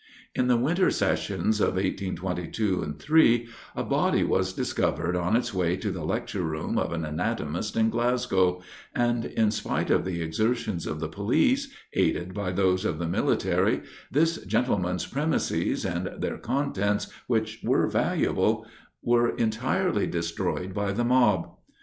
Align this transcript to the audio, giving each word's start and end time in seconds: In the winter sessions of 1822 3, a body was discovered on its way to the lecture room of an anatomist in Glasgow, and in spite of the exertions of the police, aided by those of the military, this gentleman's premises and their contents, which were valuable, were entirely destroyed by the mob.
In 0.33 0.47
the 0.47 0.57
winter 0.57 0.89
sessions 0.89 1.61
of 1.61 1.75
1822 1.75 2.95
3, 2.97 3.47
a 3.75 3.83
body 3.83 4.23
was 4.23 4.51
discovered 4.51 5.15
on 5.15 5.35
its 5.35 5.53
way 5.53 5.77
to 5.77 5.91
the 5.91 6.03
lecture 6.03 6.41
room 6.41 6.75
of 6.79 6.91
an 6.91 7.05
anatomist 7.05 7.75
in 7.77 7.91
Glasgow, 7.91 8.63
and 8.95 9.25
in 9.25 9.51
spite 9.51 9.91
of 9.91 10.03
the 10.03 10.23
exertions 10.23 10.87
of 10.87 10.99
the 11.01 11.07
police, 11.07 11.71
aided 11.93 12.33
by 12.33 12.51
those 12.51 12.83
of 12.83 12.97
the 12.97 13.07
military, 13.07 13.81
this 14.09 14.37
gentleman's 14.45 15.05
premises 15.05 15.85
and 15.85 16.09
their 16.17 16.39
contents, 16.39 17.05
which 17.27 17.59
were 17.63 17.85
valuable, 17.85 18.65
were 19.03 19.29
entirely 19.35 20.07
destroyed 20.07 20.73
by 20.73 20.91
the 20.91 21.05
mob. 21.05 21.57